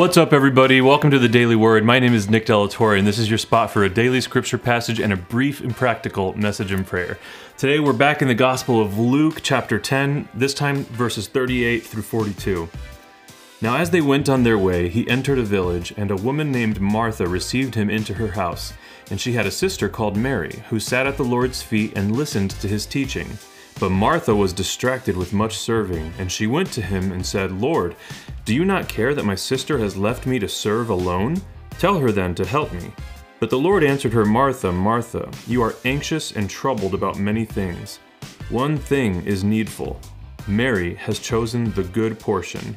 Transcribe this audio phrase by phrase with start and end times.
[0.00, 0.80] What's up, everybody?
[0.80, 1.84] Welcome to the Daily Word.
[1.84, 4.98] My name is Nick Delatorre, and this is your spot for a daily scripture passage
[4.98, 7.18] and a brief and practical message and prayer.
[7.56, 12.02] Today, we're back in the Gospel of Luke, chapter 10, this time verses 38 through
[12.02, 12.68] 42.
[13.62, 16.80] Now, as they went on their way, he entered a village, and a woman named
[16.80, 18.72] Martha received him into her house.
[19.10, 22.52] And she had a sister called Mary, who sat at the Lord's feet and listened
[22.52, 23.28] to his teaching.
[23.78, 27.96] But Martha was distracted with much serving, and she went to him and said, Lord,
[28.46, 31.42] do you not care that my sister has left me to serve alone?
[31.78, 32.92] Tell her then to help me.
[33.40, 37.98] But the Lord answered her, Martha, Martha, you are anxious and troubled about many things.
[38.48, 40.00] One thing is needful.
[40.46, 42.76] Mary has chosen the good portion,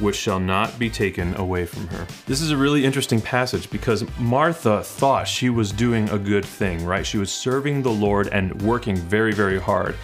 [0.00, 2.06] which shall not be taken away from her.
[2.26, 6.84] This is a really interesting passage because Martha thought she was doing a good thing,
[6.84, 7.06] right?
[7.06, 9.94] She was serving the Lord and working very, very hard.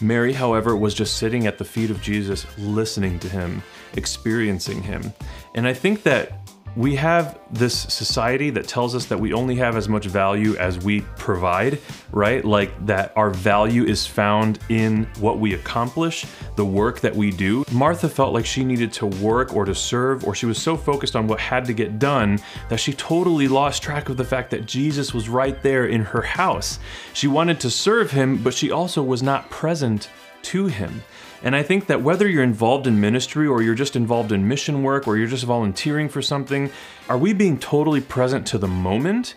[0.00, 3.62] Mary, however, was just sitting at the feet of Jesus, listening to him,
[3.94, 5.12] experiencing him.
[5.54, 6.32] And I think that
[6.76, 10.78] we have this society that tells us that we only have as much value as
[10.78, 11.80] we provide,
[12.12, 12.44] right?
[12.44, 16.26] Like that our value is found in what we accomplish,
[16.56, 17.64] the work that we do.
[17.72, 21.16] Martha felt like she needed to work or to serve, or she was so focused
[21.16, 24.66] on what had to get done that she totally lost track of the fact that
[24.66, 26.78] Jesus was right there in her house.
[27.14, 30.08] She wanted to serve him, but she also was not present
[30.44, 31.02] to him.
[31.42, 34.82] And I think that whether you're involved in ministry or you're just involved in mission
[34.82, 36.70] work or you're just volunteering for something,
[37.08, 39.34] are we being totally present to the moment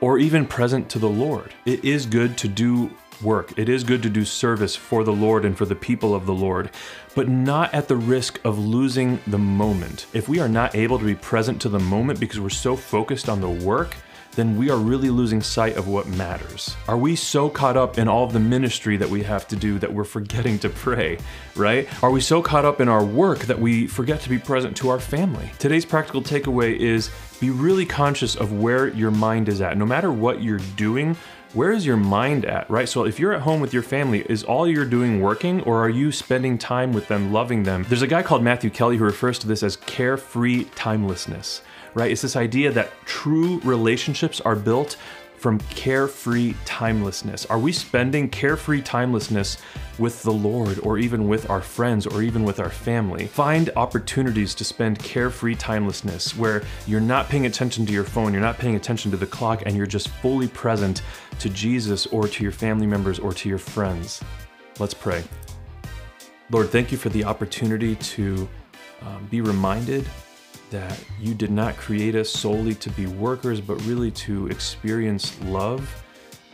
[0.00, 1.54] or even present to the Lord?
[1.64, 2.90] It is good to do
[3.22, 3.56] work.
[3.56, 6.34] It is good to do service for the Lord and for the people of the
[6.34, 6.70] Lord,
[7.14, 10.06] but not at the risk of losing the moment.
[10.12, 13.28] If we are not able to be present to the moment because we're so focused
[13.28, 13.96] on the work,
[14.34, 16.76] then we are really losing sight of what matters.
[16.88, 19.78] Are we so caught up in all of the ministry that we have to do
[19.78, 21.18] that we're forgetting to pray,
[21.54, 21.86] right?
[22.02, 24.88] Are we so caught up in our work that we forget to be present to
[24.88, 25.50] our family?
[25.58, 29.76] Today's practical takeaway is be really conscious of where your mind is at.
[29.76, 31.16] No matter what you're doing,
[31.52, 32.88] where is your mind at, right?
[32.88, 35.90] So if you're at home with your family, is all you're doing working or are
[35.90, 37.84] you spending time with them, loving them?
[37.88, 41.60] There's a guy called Matthew Kelly who refers to this as carefree timelessness
[41.94, 42.10] right?
[42.10, 44.96] It's this idea that true relationships are built
[45.42, 47.44] from carefree timelessness.
[47.46, 49.56] Are we spending carefree timelessness
[49.98, 53.26] with the Lord or even with our friends or even with our family?
[53.26, 58.40] Find opportunities to spend carefree timelessness where you're not paying attention to your phone, you're
[58.40, 61.02] not paying attention to the clock, and you're just fully present
[61.40, 64.22] to Jesus or to your family members or to your friends.
[64.78, 65.24] Let's pray.
[66.50, 68.48] Lord, thank you for the opportunity to
[69.00, 70.08] um, be reminded
[70.72, 76.04] that you did not create us solely to be workers, but really to experience love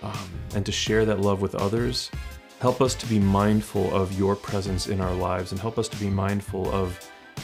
[0.03, 2.11] um, and to share that love with others.
[2.61, 5.97] Help us to be mindful of your presence in our lives and help us to
[5.99, 6.99] be mindful of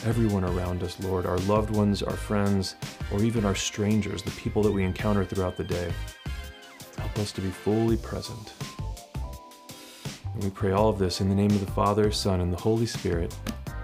[0.04, 2.74] everyone around us, Lord, our loved ones, our friends,
[3.12, 5.92] or even our strangers, the people that we encounter throughout the day.
[6.98, 8.52] Help us to be fully present.
[10.34, 12.60] And we pray all of this in the name of the Father, Son, and the
[12.60, 13.34] Holy Spirit.